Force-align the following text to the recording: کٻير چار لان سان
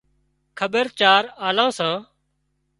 کٻير 0.57 0.87
چار 0.99 1.23
لان 1.55 1.69
سان 1.77 1.95